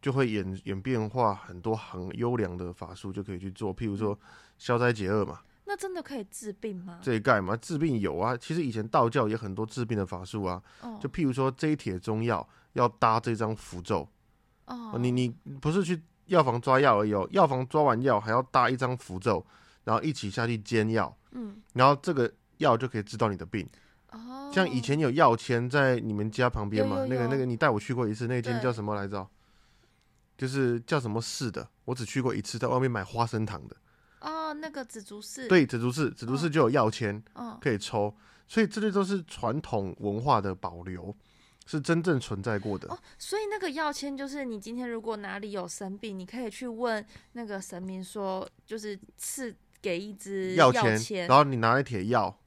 [0.01, 4.19] 就会演演变化很多很优良的法术就可以去做，譬如说
[4.57, 6.97] 消灾解厄嘛，那真的可以治病吗？
[6.99, 8.35] 这一概嘛，治病有啊。
[8.35, 14.09] 其实以前道教也很多治病的法术啊，哦就譬如说这一帖中药要搭这张符咒，
[14.65, 15.29] 哦，你你
[15.62, 19.45] 不是去药房抓药而已哦，药房抓完药还要搭一张符咒，
[19.84, 23.68] 然后一起下去煎药，嗯然后这个药就可以治到你的病。
[24.12, 29.28] 哦，像以前有药签在你们家旁边嘛，有有有那个那个你带我去过一次，那间对叫什么来着？
[30.38, 33.76] 就是叫什么市的，我只去过一次，在外面买花生糖的。
[34.22, 38.13] 哦那个紫竹寺，，对，紫竹寺，紫竹寺就有药签哦可以抽，
[38.48, 41.15] 所以这些都是传统文化的保留，
[41.65, 42.92] 是真正存在过的。
[42.92, 52.39] 哦，所以那个药签就是你今天如果哪里有生病，你可以去问那个神明说，就是赐给一支药钱，然后你拿一帖药，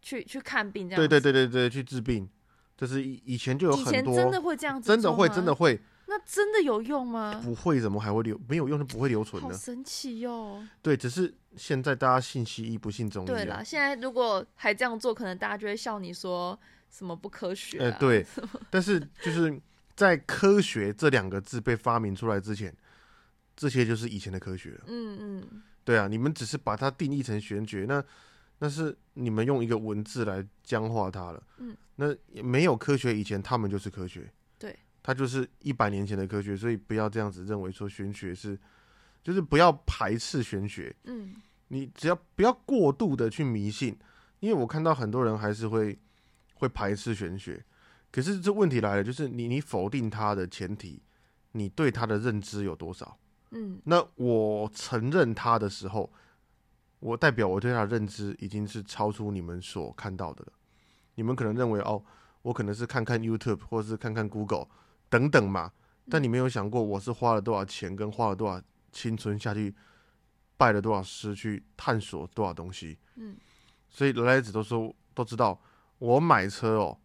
[0.00, 1.00] 去去看病这样。
[1.00, 1.20] 对对。
[1.20, 2.28] 对对对，去治病，
[2.76, 5.54] 就是以以前就有很多，前真的会这样子，真的会，真的。
[5.54, 7.40] 会，那真的有用吗？
[7.42, 8.38] 不会怎么还会留？
[8.48, 9.48] 没有用就不会留存的。
[9.48, 13.32] 好神奇哟、对，只是现在大家信西医不信中医、啊。
[13.32, 16.58] 对啦，现在如果还这样做，可能大家就会笑你说
[16.90, 17.84] 什么不科学、啊。
[17.84, 18.26] 呃，对，
[18.70, 19.60] 但是就是
[19.96, 22.74] 在科学这两个字被发明出来之前，
[23.56, 24.84] 这些就是以前的科学了。
[24.86, 28.02] 嗯嗯，对啊，你们只是把它定义成玄学，那
[28.58, 31.42] 那是你们用一个文字来僵化它了。
[31.58, 32.06] 嗯，那
[32.42, 34.32] 没有科学以前，他们就是科学。
[34.58, 38.58] 对，它就是一百年前的科学，所以不要这样子认为说玄学是，
[39.22, 40.94] 就是不要排斥玄学。
[41.04, 41.34] 嗯
[41.68, 43.98] 你只要不要过度的去迷信，
[44.40, 45.98] 因为我看到很多人还是会
[46.54, 47.62] 会排斥玄学。
[48.12, 51.02] 可是这问题来了，就是你你否定它的前提，
[51.52, 53.18] 你对它的认知有多少？
[53.54, 56.12] 嗯那我承认他的时候，
[56.98, 60.52] 我代表我对他的认知已经是超出你们所看到的了。
[61.14, 62.04] 你们可能认为哦，
[62.42, 64.66] 我可能是看看 YouTube 或者是看看 Google
[65.08, 65.72] 等等嘛，
[66.10, 69.74] 但你没有想过我是花了多少钱跟花了多少青春下去，
[70.56, 72.98] 拜了多少师去探索多少东西。
[73.14, 73.36] 嗯，
[73.88, 75.60] 所以来来子都说都知道，
[75.98, 76.98] 我买车哦，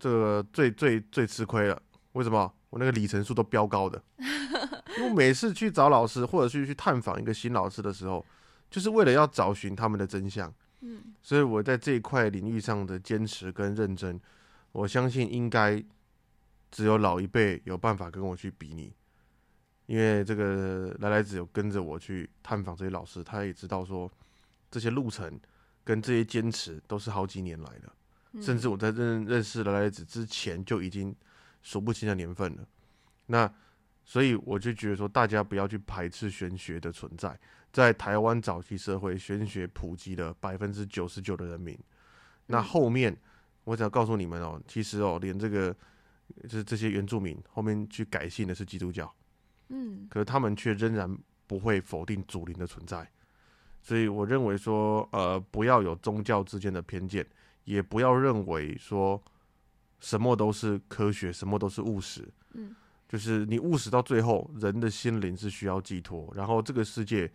[0.00, 1.80] 这个最最最吃亏了。
[2.12, 2.52] 为什么？
[2.70, 4.02] 我那个里程数都飙高的。
[4.96, 8.24] 因为我每次去找老师，或者是去探访一个新老师的时候，
[8.70, 10.52] 就是为了要找寻他们的真相。
[10.80, 14.20] 嗯所以我在这一块领域上的坚持跟认真，
[14.72, 15.82] 我相信应该
[16.70, 18.92] 只有老一辈有办法跟我去比拟。
[19.86, 24.10] 因为这个来来子有跟着我去探访这些老师，他也知道说
[24.70, 25.38] 这些路程
[25.84, 27.92] 跟这些坚持都是好几年来的。
[28.32, 31.14] 嗯，甚至我在认认识来来子之前就已经
[31.62, 32.66] 数不清的年份了。
[33.26, 33.50] 那
[34.04, 37.38] 所以我就觉得说，大家不要去排斥玄学的存在。
[37.72, 41.76] 在台湾早期社会，玄学普及了百分之九十九的人民。
[42.46, 43.16] 那嗯后面，
[43.64, 45.74] 我想告诉你们哦，其实哦，连这个
[46.44, 49.12] 就是这些原住民后面去改信的是基督教，
[49.70, 53.10] 嗯可是他们却仍然不会否定祖灵的存在。
[53.82, 57.26] 所以我认为说，呃，不要有宗教之间的偏见，
[57.64, 59.20] 也不要认为说
[59.98, 62.26] 什么都是科学，什么都是务实。
[62.52, 62.74] 嗯，
[63.08, 67.30] 就是你务实到最后，人的心灵是需要寄托，然后这个世界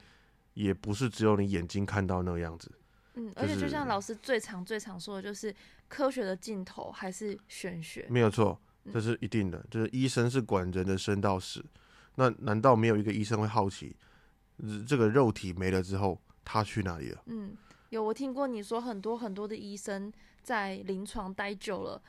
[0.54, 2.72] 也不是只有你眼睛看到那个样子。
[3.14, 5.54] 嗯，而且就像老师最常最常说的，就是
[5.88, 8.06] 科学的尽头还是玄学。
[8.10, 9.66] 没有错，嗯这是一定的。
[9.72, 11.64] 就是医生是管人的生到死，
[12.16, 13.96] 那难道没有一个医生会好奇，
[14.58, 17.22] 呃这个肉体没了之后，他去哪里了？
[17.26, 17.56] 嗯，
[17.90, 20.12] 有我听过你说很多很多的医生
[20.44, 22.02] 在临床待久了，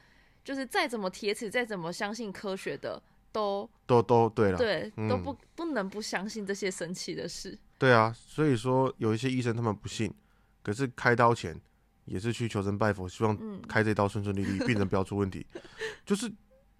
[0.45, 7.59] 就是再怎么铁齿，再怎么相信科学的，都都都对了，对，都嗯不不能不相信这些神奇的事。
[7.79, 10.13] 对啊，所以说有一些医生他们不信，
[10.63, 11.59] 可是开刀前
[12.05, 15.47] 也是去求神拜佛，希望嗯开这刀顺顺利利，病人不要出问题。
[16.05, 16.31] 就是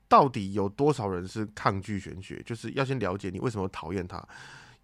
[0.09, 2.43] 到底有多少人是抗拒玄学？
[2.45, 4.23] 就是要先了解你为什么讨厌它。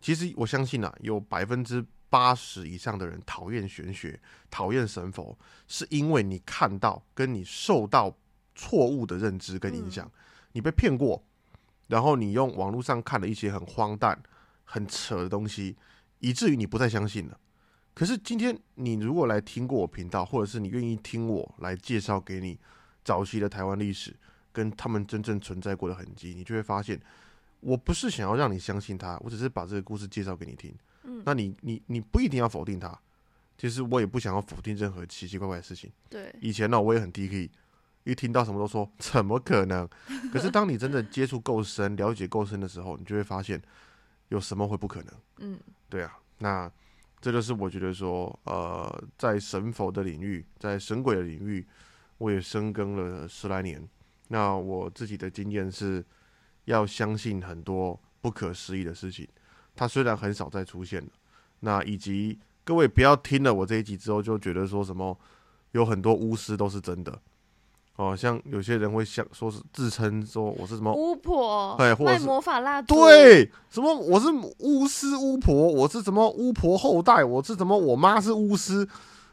[0.00, 4.18] 其实我相信啊，有百分之八十以上的人讨厌玄学、
[4.50, 8.16] 讨厌神佛，是因为你看到跟你受到
[8.54, 10.08] 错误的认知跟影响，
[10.52, 11.22] 你被骗过，
[11.88, 14.20] 然后你用网络上看了一些很荒诞、
[14.64, 15.76] 很扯的东西，
[16.20, 17.38] 以至于你不再相信了。
[17.94, 22.58] 可是今天你如果来听过我频道，或者是你愿意听我来介绍给你
[23.04, 24.14] 早期的台湾历史
[24.52, 27.00] 跟他们真正存在过的痕迹，你就会发现，
[27.60, 30.74] 我不是想要让你相信他，我只是把这个故事介绍给你听。
[31.04, 33.00] 嗯那你你你不一定要否定他，
[33.56, 35.90] 其实我也不想要否定任何奇奇怪怪的事情。
[36.10, 37.50] 对，以前呢，我也很 D K，
[38.06, 39.86] 一听到什么都说 怎么可能？
[40.32, 43.60] 可是当你真的接触够深、了解够深的时候，你就会发现
[44.28, 45.12] 有什么会不可能。
[45.38, 46.70] 嗯对啊，那
[47.20, 51.66] 这就是我觉得说，呃，在神佛的领域，在神鬼的领域，
[52.18, 53.86] 我也深耕了十来年。
[54.28, 56.04] 那我自己的经验是，
[56.64, 59.26] 要相信很多不可思议的事情。
[59.74, 61.10] 它虽然很少再出现了，
[61.60, 65.18] 那以及各位不要听了我这一集之后就觉得说什么
[65.72, 67.20] 有很多巫师都是真的
[67.96, 74.26] 哦，像有些人会想说是自称说我是什么巫婆，哎或者卖魔法蜡烛，，对，什么我是
[74.58, 78.86] 巫师巫婆，我是什么巫婆后代，我是什么我妈是巫师，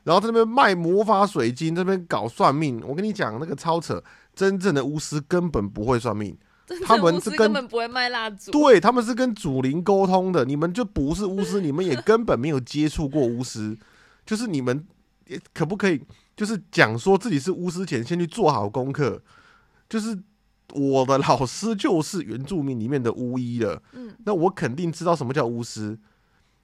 [0.03, 2.81] 然后在那边卖魔法水晶，这边搞算命。
[2.87, 4.01] 我跟你讲，那个超扯，
[4.33, 6.37] 真正的巫师根本不会算命，
[6.85, 13.77] 他们是根本不会卖蜡烛，对他们是跟祖灵沟通的，你们就不是巫师，你们也根本没有接触过巫师，
[14.25, 14.92] 就是你们也
[15.53, 16.01] 可不可以，
[16.35, 19.21] 就是讲说自己是巫师前，先去做好功课，
[19.87, 20.17] 就是
[20.73, 25.97] 我的老师就是原住民里面的巫医了，嗯，那我肯定知道什么叫巫师，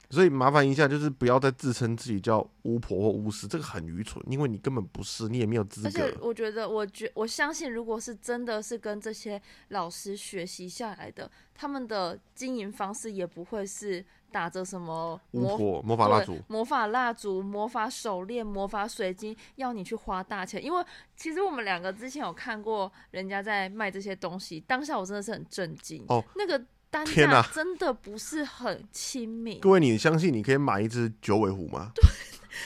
[0.09, 6.27] 所以麻烦一下，就是不要再自称自己叫巫婆或巫师，这个很愚蠢，因为你根本不是，你也没有资而且格。
[6.27, 20.63] 我觉得，我觉我相信，如果是真的是跟这些老师学习下来的，他们的经营方式也不会是打着什么魔巫婆魔法蜡烛，魔法蜡烛、魔法手链、魔法水晶，要你去花大钱。
[20.63, 20.83] 因为
[21.15, 29.59] 其实我们两个之前有看过人家在卖这些东西，当下我真的是很震惊哦，那个单天哪价真的不是很亲民。
[29.59, 31.91] 各位，你相信你可以买一只九尾狐吗？
[31.95, 32.03] 对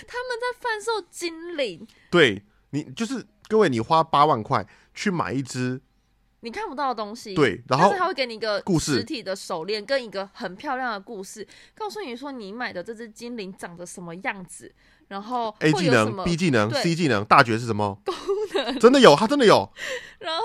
[0.08, 5.80] 他们在贩售精灵，对你就是各位，你花八万块去买一只，
[6.40, 7.36] 你看不到的东西。
[7.36, 14.74] 对，然后但是他会给你一个故事实体的手链跟一个很漂亮的故事，告诉你说你买的这只精灵长得什么样子，
[15.08, 17.98] 然后 A 技能、B 技能、C 技能，大绝是什么？
[18.06, 18.16] 功
[18.56, 19.70] 能真的有，它真的有。
[20.20, 20.44] 然后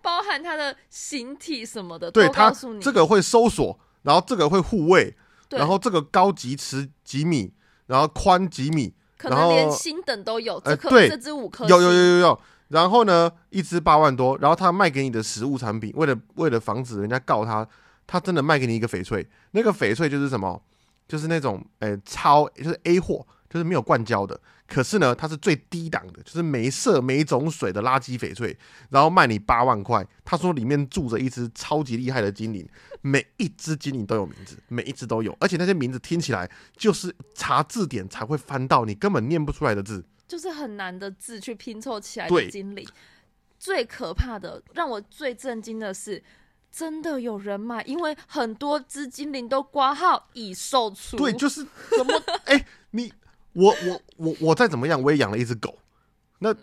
[0.00, 5.16] 包含它的形体什么的，对它这个会搜索，然后这个会护卫，
[5.50, 7.52] 然后这个高级持几米，
[7.86, 12.40] 然后宽几米，可能连星等都有，这颗、呃对这只五颗有有有有有。
[12.68, 17.66] 然后呢，一只八万多，然后他卖给你的实物产品，为了为了防止人家告他，
[18.06, 20.62] 他真的卖给你一个翡翠，那个翡翠就是什么？
[21.08, 28.56] 就是那种呃超就是 A 货，就是没有灌胶的，可是呢，它是最低档的，就是没色没种水的垃圾翡翠，
[28.90, 30.06] 然后卖你八万块。
[30.24, 32.68] 他说里面住着一只超级厉害的精灵，
[33.00, 40.04] 每一只精灵都有名字，每一只都有，而且那些名字听起来就是查字典才会翻到，你根本念不出来的字。
[40.26, 42.86] 就是很难的字去拼凑起来对的精灵。
[43.58, 46.22] 最可怕的，让我最震惊的是，
[46.70, 51.16] 真的有人买，因为很多只精灵都挂号已售出。
[51.16, 53.10] 对，就是怎么 哎、你
[53.58, 55.76] 我我我我再怎么样，我也养了一只狗，
[56.40, 56.54] 那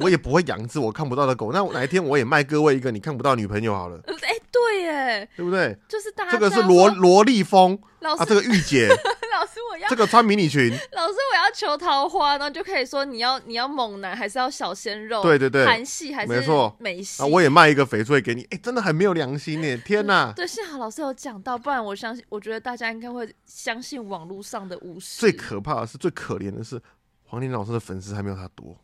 [0.00, 1.52] 我也不会养一只我看不到的狗。
[1.52, 5.76] 那哪一天我也卖各位一个你看不到女朋友好了，哎、对耶，对不对？
[5.88, 8.86] 就是大家这个是萝萝莉风 老师、啊，这个御姐，
[9.34, 15.20] 老师我要这个穿迷你裙， 老师我要求桃花，然后就可以说你要你要猛男还是要小鲜肉？
[15.22, 17.20] 对对对韩系还是没错美系？
[17.22, 19.76] 啊，我也卖一个翡翠给你，哎、真的很没有良心呢！
[19.78, 20.32] 天哪！
[20.36, 25.18] 对，幸好老师有讲到，不然我相信，我觉得大家应该会相信网络上的巫师。
[25.20, 26.80] 最可怕的是，最可怜的是，
[27.24, 28.76] 黄玲老师的粉丝还没有他多，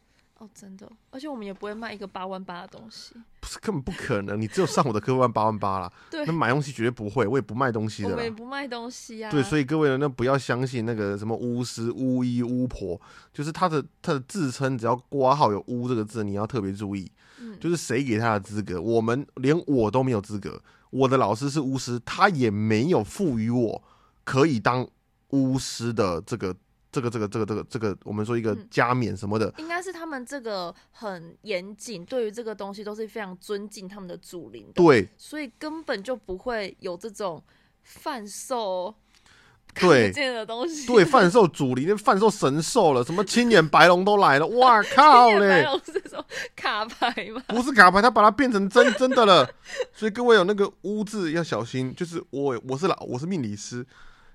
[0.45, 3.15] 哦，真的，而且我们也不会卖一个八万八的东西。
[3.41, 4.41] 不是根本不可能。
[4.41, 8.31] 你只有上我的课万八万八啦， 对那，买东西绝对不会，我也不卖东西的我们也。
[8.31, 9.31] 不卖东西啊。
[9.31, 13.01] 对，所以以各位呢，那不要相信那个什么巫师、巫医、巫婆，
[13.33, 18.81] 就是他的他的自称，只要挂号有“巫”这个字，你要特别注意，嗯就是谁给他的资格？
[18.81, 23.83] 我们连我都没有资格，我的老师是巫师，他也没有赋予我
[24.25, 24.87] 可以当
[25.31, 26.55] 巫师的这个
[26.95, 37.43] 这个这个这个这个这个，我们说一个嗯加冕什么的，应该是他们这个很严谨，对于这个东西都是非常尊敬他们的祖灵的，对所以根本就不会有这种
[37.83, 38.95] 贩售
[39.75, 40.87] 对不见的东西。
[40.87, 45.65] 对，贩售 主力，那贩售神兽了，什么青眼白龙都来了，哇靠嘞！
[45.65, 47.43] 有这种卡牌吗？
[47.51, 49.51] 不是卡牌，他把它变成真真的了。
[49.93, 51.93] 所以各位有那个污字要小心。
[51.93, 53.85] 就是我我是老我是命理师，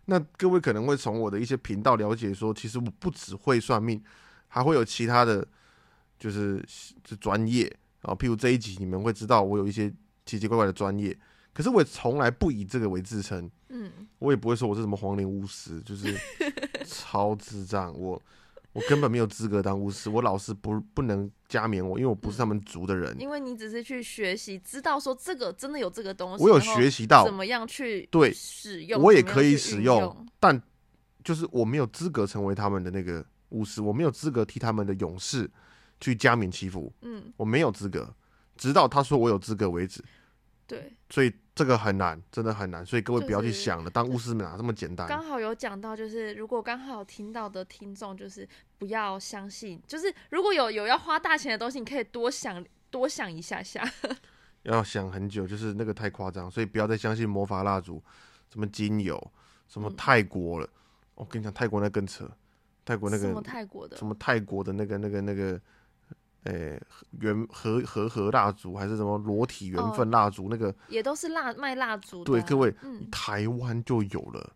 [0.10, 4.04] 那各位可能会从我的一些频道了解说，其实我不只会算命，
[4.48, 5.48] 还会有其他的
[6.18, 6.66] 就是
[7.04, 8.16] 就专业啊。
[8.16, 9.94] 譬如这一集你们会知道我有一些
[10.26, 11.16] 奇奇怪怪的专业，
[11.54, 13.50] 可是我从来不以这个为自称。
[13.70, 16.18] 嗯，我也不会说我是什么黄龄巫师，就是
[16.84, 17.94] 超智障。
[17.94, 18.20] 我
[18.72, 23.16] 我根本没有资格当巫师，我老师不不能加冕我，因为我不是他们族的人。
[23.20, 30.62] 因为你只是去学习，知道说这个真的有这个东西，我有学习到怎，么样去对使用，我也可以使用，但
[31.24, 35.50] 就是我没有资格成为他们的那个巫师，我没有资格替他们的勇士
[36.00, 38.14] 去加冕祈福，嗯，我没有资格，
[38.56, 40.04] 直到他说我有资格为止。
[40.70, 45.08] 对，所以这个很难，真的很难，所以各位不要去就是想了，当巫师哪这么简单？
[45.08, 48.48] 刚好有讲到，就是如果刚好听到的听众，就是
[48.78, 53.84] 不要相信，就是如果有有要花大钱的东西，你可以多想多想一下下。
[54.64, 58.04] 要想很久，就是那个太夸张，所以不要再相信魔法蜡烛，
[58.52, 59.32] 什么精油，
[59.68, 60.70] 什么嗯泰国了。
[61.16, 62.30] 我跟你讲，泰国那更扯，
[62.84, 65.60] 泰国那个什么泰国的什么泰国的那个那个那个，
[66.44, 66.82] 诶、
[67.20, 74.54] 缘和和和蜡烛还是什么裸体缘分蜡烛，那个也都是蜡卖蜡烛对各位，嗯，台湾就有了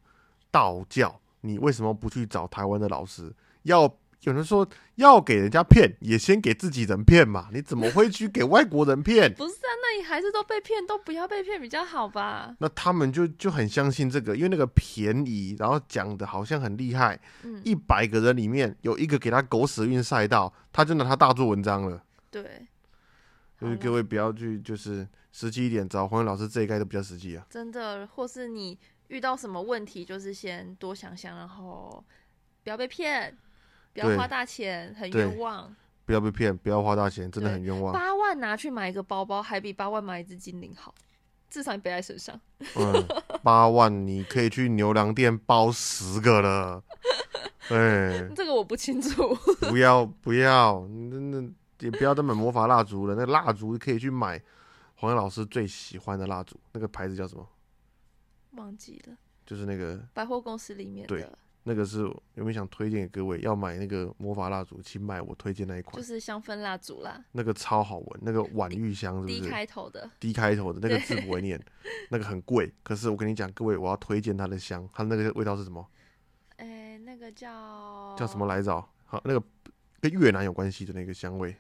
[0.50, 3.34] 道教，你为什么不去找台湾的老师？
[3.64, 3.88] 要
[4.24, 9.32] 有人说要给人家骗，也先给自己人骗嘛，你怎么会去给外国人骗？
[9.36, 12.56] 不是啊，那你还是都被骗，都不要被骗比较好吧？
[12.60, 22.02] 那他们就就很相信这个，因为那个便宜，然后讲的好像很厉害，嗯，一百个人里面有一个给他狗屎运赛到，他就拿他大做文章了。
[22.32, 22.66] 对，
[23.60, 27.46] 所以各位不要去，就是实际一点，找黄勇老师这一概都比较实际啊。
[27.50, 32.04] 真的，或是你遇到什么问题，就是先多想想，然后
[32.64, 33.38] 不要被骗，
[33.94, 35.74] 不要花大钱，很冤枉。
[36.06, 37.94] 不要被骗，不要花大钱，真的很冤枉。
[37.94, 40.94] 八万拿去买一个包包，还比八万买一只精灵好，
[41.50, 42.38] 至少你背在身上。
[42.76, 43.08] 嗯，
[43.42, 46.84] 八万你可以去牛郎店包十个了。
[47.70, 49.34] 哎， 这个我不清楚。
[49.70, 53.16] 不要不要，那那也不要再买魔法蜡烛了。
[53.16, 54.42] 那蜡烛可以去买
[54.96, 57.48] 黄勇老师最喜欢的蜡烛，那个牌子叫什么？
[58.52, 59.16] 忘记了，
[59.46, 63.40] 就是那个百货公司里面对的，那个是有没有想推荐给各位？
[63.40, 69.50] 要买那个魔法蜡烛，请买我推荐那一款，就是香氛蜡烛啦那个超好闻，那个晚玉香是不是？
[69.50, 70.10] 开头的。
[70.20, 71.64] D 开头的那个字不会念，
[72.10, 72.74] 那个很贵。
[72.84, 75.88] 可是我跟你讲，各位，我要推荐它的香，它那个味道是什么？
[76.58, 78.46] 哎、那个叫叫什么？
[78.46, 78.86] 来着？
[79.06, 79.44] 好，那个
[80.00, 81.56] 跟越南有关系的那个香味，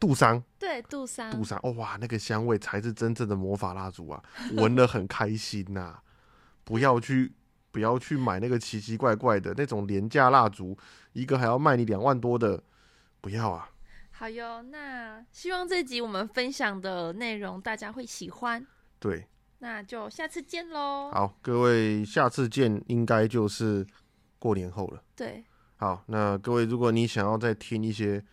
[0.00, 1.30] 杜桑，对，杜桑。
[1.30, 4.22] 杜桑，哦哇，那个香味才是真正的魔法蜡烛啊，
[4.56, 5.98] 闻了很开心呐、
[6.64, 7.32] 不要去，
[7.76, 10.74] 不要去买那个奇奇怪怪的那种廉价蜡烛，
[11.12, 12.62] 一个还要卖你两万多的，
[13.20, 13.68] 不要啊。
[14.12, 18.66] 好哟，那希望这集我们分享的内容大家会喜欢，
[18.98, 19.26] 对，
[19.58, 21.10] 那就下次见喽。
[21.12, 23.86] 好，各位，下次见，应该就是
[24.38, 25.02] 过年后了。
[25.14, 25.44] 对，
[25.76, 28.24] 好，那各位，如果你想要再听一些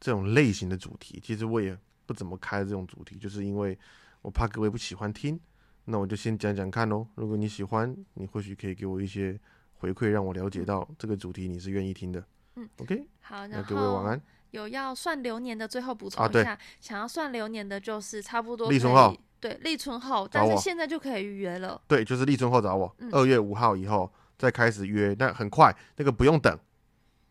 [0.00, 3.78] 这种类型的主题，其实我也不怎么开这种主题，就是因为
[4.22, 5.38] 我怕各位不喜欢听，
[5.84, 7.06] 那我就先讲讲看喽。
[7.14, 9.38] 如果你喜欢，你或许可以给我一些
[9.74, 12.24] 回馈，让我了解到这个主题你是愿意听的。
[12.56, 14.20] 嗯，OK，好，那然各位晚安。
[14.50, 21.80] 有要算流年的，最后补充一下，想要算流年的，就是差不多立春后对，立春后，但是现在就可以预约了。
[21.86, 26.58] 对，就是立春后找我嗯，二、月五号以后再开始约，那很快，那个不用等，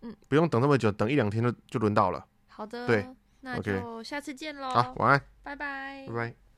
[0.02, 2.26] 嗯，不用等那么久，等一两天就就轮到了。
[2.48, 3.06] 好的，对
[3.42, 4.70] 那就下次见喽。
[4.70, 6.49] 好，晚安，拜拜拜拜。